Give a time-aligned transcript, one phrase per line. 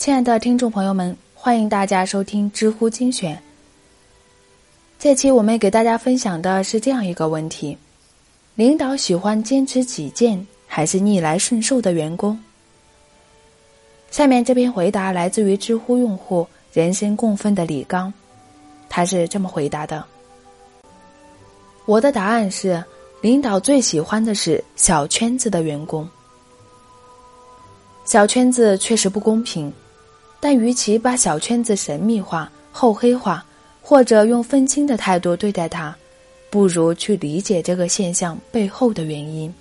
[0.00, 3.38] 亲爱的听众朋友们，欢迎大家收听知乎精选。
[4.98, 7.76] 这期我们给大家分享的是这样一个问题：
[8.54, 12.42] 领导喜欢坚持己见还是逆来顺受的员工？
[14.10, 18.10] 下面这篇回答来自于知乎用户“人生共愤”的李刚，
[18.88, 20.02] 他是这么回答的
[21.84, 22.82] ：“我的答案是，
[23.20, 26.08] 领导最喜欢的是小圈子的员工。
[28.06, 29.70] 小圈子确实不公平。”
[30.40, 33.44] 但与其把小圈子神秘化、厚黑化，
[33.82, 35.94] 或者用愤青的态度对待它，
[36.48, 39.52] 不如去理解这个现象背后的原因。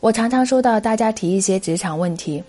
[0.00, 2.42] 我常常收到大家提一些职场问题，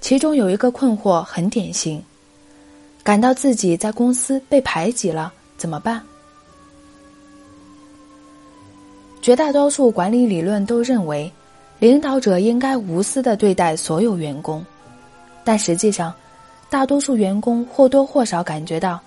[0.00, 2.02] 其中有一个困惑很典型：
[3.02, 6.02] 感到自己在公司被排挤了，怎么办？
[9.22, 11.30] 绝大多数管理理论都认为，
[11.78, 14.64] 领导者应该无私的对待所有员工。
[15.44, 16.14] 但实际上，
[16.68, 19.00] 大多数员工或多或少感觉到，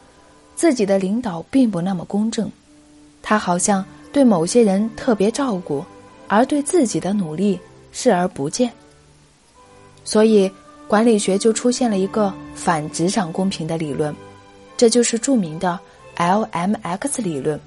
[0.55, 2.51] 自己的领导并不那么公正，
[3.21, 5.83] 他好像对某些人特别照顾，
[6.27, 7.59] 而对自己的努力
[7.91, 8.71] 视而不见。
[10.03, 10.51] 所以，
[10.87, 14.13] 管理学就出现了一个反职场公平的理论，
[14.75, 15.79] 这就是著名的
[16.17, 17.59] LMX 理论，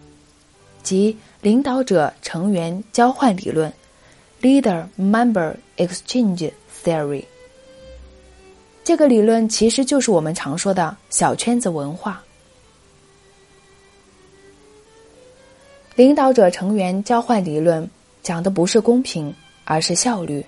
[0.82, 3.72] 即领导者成员交换理论
[4.42, 6.52] （Leader-Member Exchange
[6.84, 7.24] Theory）。
[8.86, 12.22] 这个理论其实就是我们常说的小圈子文化。
[15.96, 17.90] 领导者成员交换理论
[18.22, 19.34] 讲的不是公平，
[19.64, 20.46] 而是效率。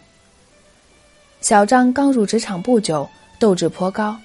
[1.40, 3.08] 小张刚入职场不久，
[3.40, 4.16] 斗志颇高，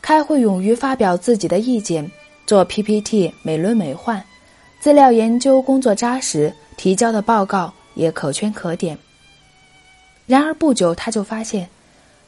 [0.00, 2.08] 开会勇于发表自己的意见，
[2.46, 4.22] 做 PPT 美轮美奂，
[4.78, 8.96] 资料研究工作扎实，提交的报告也可圈可点。
[10.24, 11.68] 然而不久，他就发现。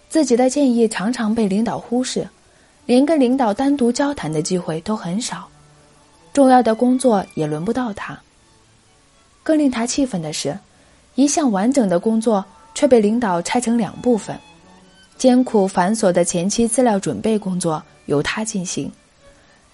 [0.08, 2.26] 自己的建议常常被领导忽视，
[2.86, 5.48] 连跟领导单独交谈的机会都很少，
[6.32, 8.18] 重要的工作也轮不到他。
[9.42, 10.58] 更令他气愤的是，
[11.14, 14.38] 一项完整的工作却被领导拆成两部分，
[15.16, 18.90] 艰苦繁琐的前期资料准备工作由他进行，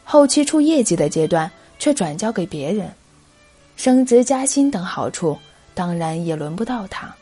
[0.04, 2.90] 后期出业绩的阶段却转交给别人，
[3.76, 5.38] 升职加薪等好处
[5.74, 7.14] 当然也轮不到他。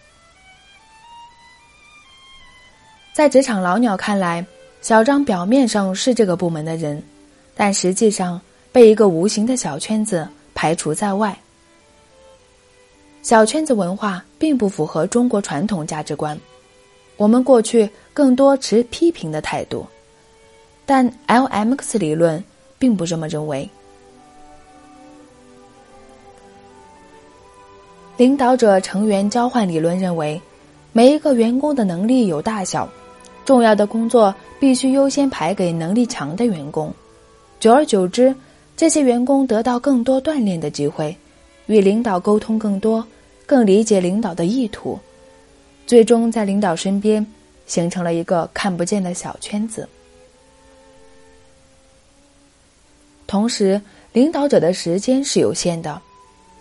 [3.13, 4.45] 在职场老鸟看来，
[4.81, 7.03] 小张表面上是这个部门的人，
[7.55, 8.41] 但实际上
[8.73, 11.39] 被一个无形的小圈子排除在外。
[13.21, 16.39] 小圈子文化并不符合中国传统价值观，
[17.19, 19.87] 我们过去更多持批评的态度，
[20.87, 22.43] 但 LMX 理论
[22.79, 23.69] 并不这么认为。
[28.17, 30.41] 领导者成员交换理论认为，
[30.93, 32.89] 每一个员工的能力有大小。
[33.45, 36.93] 重要的工作必须优先排给能力强的员工，
[37.59, 38.35] 久而久之，
[38.77, 41.17] 这些员工得到更多锻炼的机会，
[41.67, 43.05] 与领导沟通更多，
[43.45, 44.99] 更理解领导的意图，
[45.87, 47.27] 最终在领导身边
[47.67, 49.89] 形成了一个看不见的小圈子。
[53.27, 53.81] 同时，
[54.13, 56.01] 领导者的时间是有限的，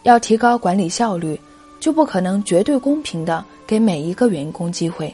[0.04, 1.40] 要提高管理效率，
[1.80, 5.14] 就不可能绝对公平的给每一个员工机会。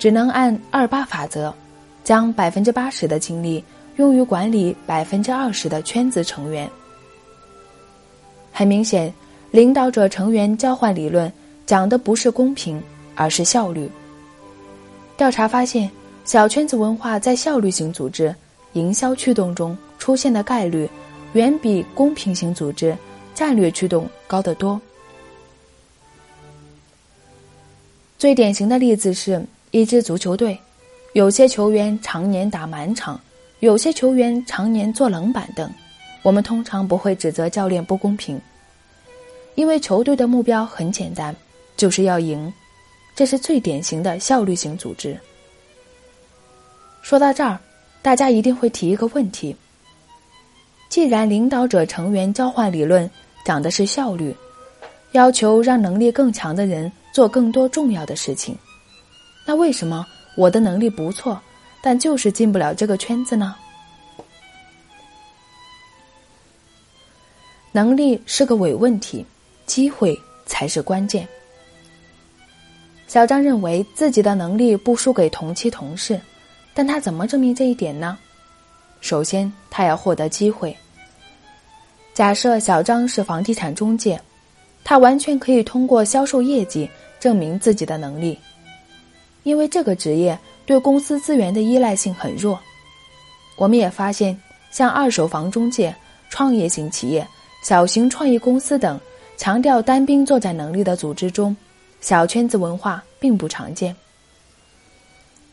[0.00, 1.54] 只能按二八法则，
[2.02, 3.62] 将百分之八十的精力
[3.96, 6.68] 用于管理百分之二十的圈子成员。
[8.50, 9.12] 很明显，
[9.50, 11.30] 领导者成员交换理论
[11.66, 12.82] 讲的不是公平，
[13.14, 13.90] 而是效率。
[15.18, 15.90] 调查发现，
[16.24, 18.34] 小圈子文化在效率型组织、
[18.72, 20.88] 营销驱动中出现的概率，
[21.34, 22.96] 远比公平型组织、
[23.34, 24.80] 战略驱动高得多。
[28.16, 29.44] 最典型的例子是。
[29.72, 30.58] 一支足球队，
[31.12, 33.20] 有些球员常年打满场，
[33.60, 35.70] 有些球员常年坐冷板凳。
[36.22, 38.40] 我们通常不会指责教练不公平，
[39.54, 41.34] 因为球队的目标很简单，
[41.76, 42.52] 就是要赢。
[43.14, 45.16] 这是最典型的效率型组织。
[47.00, 47.56] 说到这儿，
[48.02, 49.54] 大家一定会提一个问题：
[50.88, 53.08] 既然领导者成员交换理论
[53.44, 54.34] 讲的是效率，
[55.12, 58.56] 要求让能力更强的人做更多重要的事情。
[59.46, 60.06] 那为什么
[60.36, 61.40] 我的能力不错，
[61.82, 63.56] 但就是进不了这个圈子呢？
[67.72, 69.24] 能力是个伪问题，
[69.66, 71.26] 机会才是关键。
[73.06, 76.20] 小张认为自己的能力不输给同期同事，
[76.74, 78.18] 但他怎么证明这一点呢？
[79.00, 80.76] 首先，他要获得机会。
[82.12, 84.20] 假设小张是房地产中介，
[84.84, 86.88] 他完全可以通过销售业绩
[87.18, 88.38] 证明自己的能力。
[89.42, 92.58] 因为这个职业对公司资源的依赖性很弱。
[93.56, 94.38] 我们也发现，
[94.70, 95.94] 像二手房中介、
[96.30, 97.26] 创业型企业、
[97.62, 98.98] 小型创意公司等
[99.36, 101.54] 强调单兵作战能力的组织中，
[102.00, 103.94] 小圈子文化并不常见。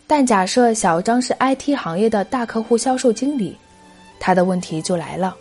[0.06, 3.58] 但假设小张是 IT 行业的大客户销售经理，
[4.20, 5.36] 他的问题就来了。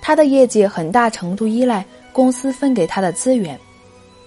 [0.00, 3.58] 他的业绩很大程度依赖公司分给他的资源，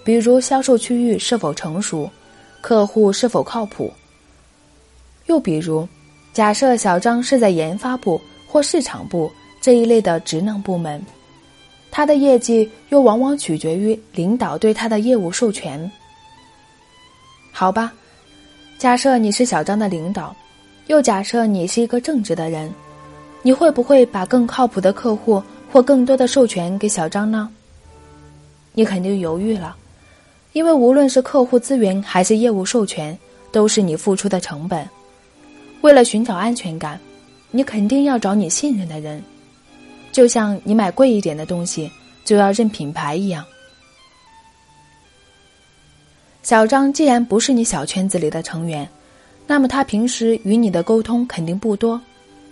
[0.04, 2.08] 比如销售区域是否成熟，
[2.60, 3.92] 客户是否靠谱。
[5.26, 5.86] 又比如，
[6.32, 9.30] 假设小张是在研发部或市场部
[9.60, 11.00] 这一类的职能部门，
[11.90, 15.90] 他的业绩又往往取决于领导对他的业务授权。
[17.52, 17.92] 好吧。
[18.78, 20.34] 假设你是小张的领导，
[20.86, 22.72] 又假设你是一个正直的人，
[23.42, 27.50] 你会不会把更靠谱的客户或更多的授权给小张呢？
[28.72, 29.76] 你肯定犹豫了，
[30.52, 33.16] 因为无论是客户资源还是业务授权，
[33.52, 34.88] 都是你付出的成本。
[35.80, 36.98] 为了寻找安全感，
[37.50, 39.22] 你肯定要找你信任的人，
[40.12, 41.90] 就像你买贵一点的东西
[42.24, 43.44] 就要认品牌一样。
[46.42, 48.88] 小张既然不是你小圈子里的成员，
[49.46, 52.00] 那么他平时与你的沟通肯定不多，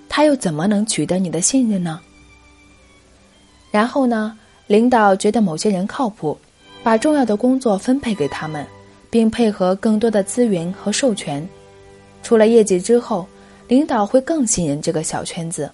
[0.09, 2.01] 他又怎么能取得你的信任呢？
[3.71, 6.39] 然后呢，领导觉得某些人靠谱，
[6.83, 8.67] 把重要的工作分配给他们，
[9.11, 11.47] 并配合更多的资源和授权。
[12.23, 13.27] 出了业绩之后，
[13.69, 15.71] 领导会更信任这个小圈子。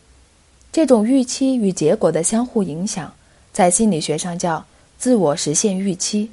[0.72, 3.12] 这种预期与结果的相互影响，
[3.52, 4.64] 在心理学上叫
[4.98, 6.28] 自我实现预期。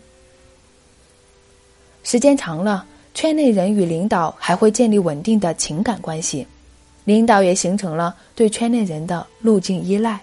[2.03, 2.83] 时间长了，
[3.13, 6.47] 圈内人与领导还会建立稳定的情感关系，
[7.05, 10.19] 领导也形成了对圈内人的路径依赖。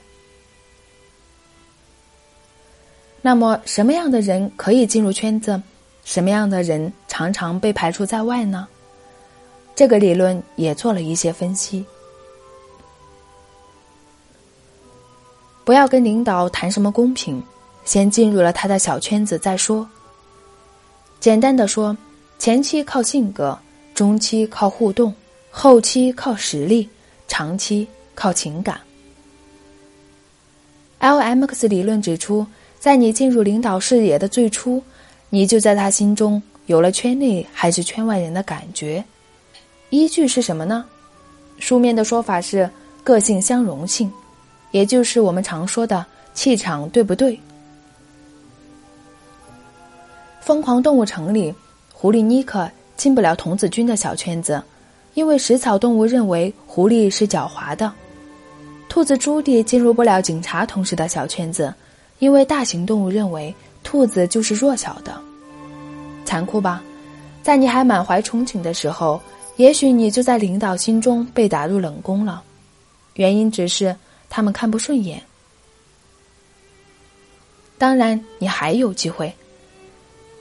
[3.20, 5.60] 那么，什么样的人可以进入圈子？
[6.04, 8.66] 什么样的人常常被排除在外呢？
[9.74, 11.84] 这个理论也做了一些分析。
[15.64, 17.42] 不要跟领导谈什么公平，
[17.84, 19.86] 先进入了他的小圈子再说。
[21.20, 21.94] 简单的说，
[22.38, 23.58] 前期靠性格，
[23.94, 25.12] 中期靠互动，
[25.50, 26.88] 后期靠实力，
[27.26, 28.80] 长期靠情感。
[31.00, 32.46] LMX 理论指出，
[32.78, 34.82] 在你进入领导视野的最初，
[35.30, 39.04] 你就在他心中有了圈内还是圈外人的感觉。
[39.90, 40.84] 依据是什么呢？
[41.58, 42.70] 书面的说法是
[43.02, 44.10] 个性相容性，
[44.70, 47.38] 也就是我们常说的气场对不对？
[50.40, 51.52] 疯狂动物城里，
[51.92, 54.62] 狐狸尼克进不了童子军的小圈子，
[55.14, 57.90] 因为食草动物认为狐狸是狡猾的；
[58.88, 61.74] 兔子朱迪进入不了警察同事的小圈子，
[62.18, 65.18] 因为大型动物认为兔子就是弱小的。
[66.24, 66.82] 残酷吧？
[67.42, 69.20] 在你还满怀憧憬的时候，
[69.56, 72.42] 也许你就在领导心中被打入冷宫了，
[73.14, 73.96] 原因只是
[74.28, 75.22] 他们看不顺眼。
[77.78, 79.32] 当然，你还有机会。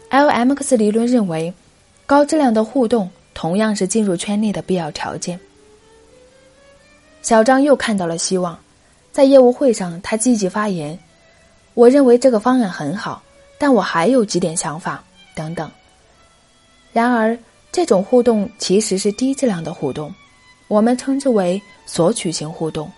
[0.09, 1.53] LMX 理论认为，
[2.05, 5.39] 高质量的互动同样是进入圈内的必要条件。
[7.21, 8.57] 小张又看到了希望，
[9.11, 10.97] 在业务会上，他积极发言
[11.77, 13.21] ：“我认为这个方案很好，
[13.59, 15.03] 但我还有几点想法。”
[15.37, 15.69] 等等。
[16.91, 17.37] 然而，
[17.71, 20.11] 这种互动其实是低质量的互动，
[20.67, 22.91] 我们称之为索取型互动，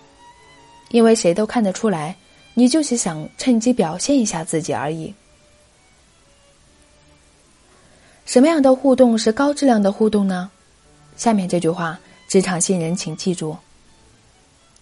[0.88, 2.16] 因为谁都看得出来，
[2.54, 5.12] 你就是想趁机表现一下自己而已。
[8.24, 10.50] 什么样的互动是高质量的互动呢？
[11.18, 13.54] 下面这句话，职场新人请记住：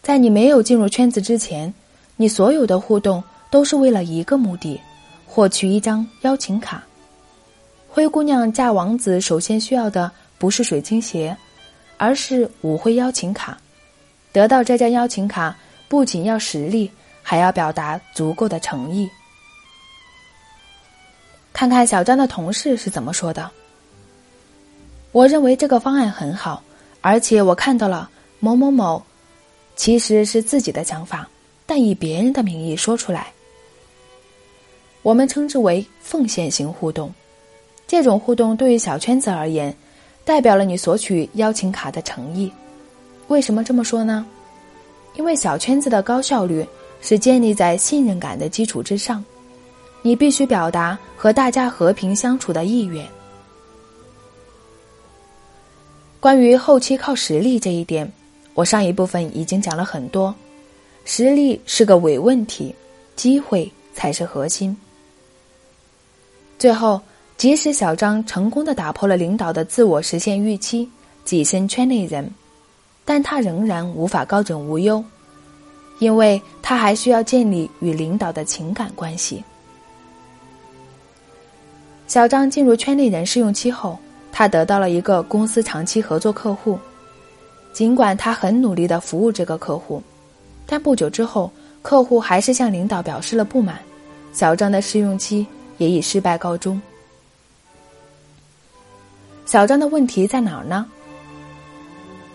[0.00, 1.75] 在你没有进入圈子之前，
[2.14, 4.81] 你所有的互动都是为了一个目的——
[5.26, 6.83] 获取一张邀请卡。
[7.88, 11.37] 灰姑娘嫁王子首先需要的不是水晶鞋，
[11.97, 13.59] 而是舞会邀请卡。
[14.33, 15.57] 得到这张邀请卡，
[15.88, 16.90] 不仅要实力，
[17.23, 19.09] 还要表达足够的诚意。
[21.52, 23.50] 看看小张的同事是怎么说的。
[25.11, 26.62] 我认为这个方案很好，
[27.00, 29.02] 而且我看到了某某某，
[29.75, 31.28] 其实是自己的想法，
[31.67, 33.33] 但以别人的名义说出来。
[35.08, 37.10] 我们称之为奉献型互动。
[37.86, 39.74] 这种互动对于小圈子而言，
[40.22, 42.52] 代表了你索取邀请卡的诚意。
[43.28, 44.26] 为什么这么说呢？
[45.16, 46.62] 因为小圈子的高效率
[47.00, 49.24] 是建立在信任感的基础之上。
[50.02, 53.02] 你必须表达和大家和平相处的意愿。
[56.20, 58.12] 关于后期靠实力这一点，
[58.52, 60.34] 我上一部分已经讲了很多。
[61.06, 62.74] 实力是个伪问题，
[63.16, 64.76] 机会才是核心。
[66.58, 67.00] 最后，
[67.36, 70.88] 即使小张成功的打破了领导的自我实现预期，
[71.24, 72.28] 跻身圈内人，
[73.04, 75.02] 但他仍然无法高枕无忧，
[76.00, 79.44] 因为他还需要建立与领导的情感关系。
[82.08, 83.96] 小张进入圈内人试用期后，
[84.32, 86.76] 他得到了一个公司长期合作客户，
[87.72, 90.02] 尽管他很努力的服务这个客户，
[90.66, 93.78] 但不久之后，客户还是向领导表示了不满，
[94.32, 95.46] 小张的试用期
[95.78, 96.80] 也以失败告终。
[99.47, 100.85] 小张的问题在哪儿呢？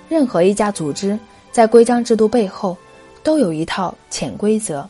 [0.09, 1.17] 任何一家组织
[1.51, 2.75] 在规章制度背后
[3.21, 4.87] 都有一套潜规则，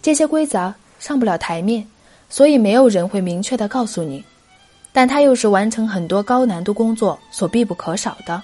[0.00, 1.86] 这些规则上不了台面，
[2.30, 4.24] 所以没有人会明确的告诉你，
[4.92, 8.42] 但它又是完成很多高难度工作所必不可少的。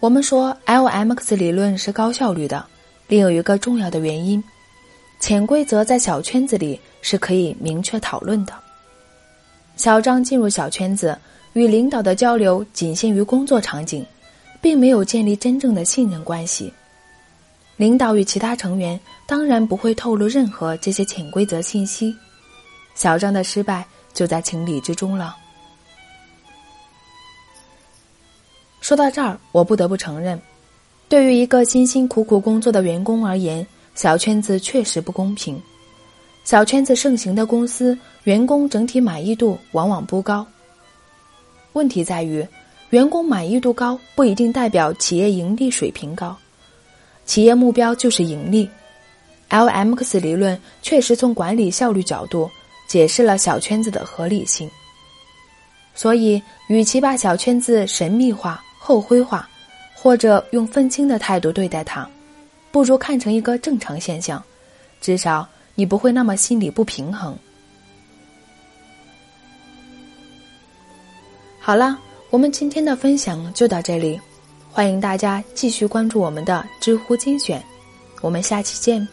[0.00, 2.64] 我们说 LMX 理论是高效率的，
[3.08, 4.42] 另有一个重要的原因，
[5.18, 8.52] 潜规则在小圈子里是可以明确讨论的。
[9.76, 11.18] 小张进入小圈子，
[11.54, 14.04] 与领导的交流仅限于工作场景，
[14.60, 16.72] 并没有建立真正的信任关系。
[17.76, 22.16] 领导与其他成员当然不会透露任何这些潜规则信息。
[22.94, 25.36] 小张的失败就在情理之中了。
[28.80, 30.40] 说到这儿，我不得不承认，
[31.08, 33.66] 对于一个辛辛苦苦工作的员工而言，
[33.96, 35.60] 小圈子确实不公平。
[36.44, 40.46] 小圈子盛行的公司，员工整体满意度往往不高。
[41.72, 42.46] 问题在于，
[42.90, 46.36] 员工满意度高不一定代表企业盈利水平高。
[47.24, 48.70] 企业目标就是盈利。
[49.48, 52.50] LMX 理论确实从管理效率角度
[52.88, 54.70] 解释了小圈子的合理性。
[55.94, 59.48] 所以，与其把小圈子神秘化、后灰化，
[59.94, 62.08] 或者用愤青的态度对待它，
[62.76, 64.44] 不如看成一个正常现象，
[65.00, 65.48] 至少。
[65.76, 67.34] 你不会那么心里不平衡。
[71.58, 74.20] 好了，我们今天的分享就到这里，
[74.70, 77.64] 欢迎大家继续关注我们的知乎精选，
[78.20, 79.08] 我们下期见。